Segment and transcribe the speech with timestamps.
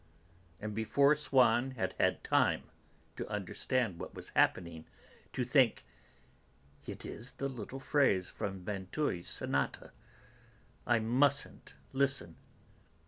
[0.59, 2.63] And before Swann had had time
[3.17, 4.85] to understand what was happening,
[5.31, 5.85] to think:
[6.87, 9.91] "It is the little phrase from Vinteuil's sonata.
[10.87, 12.37] I mustn't listen!"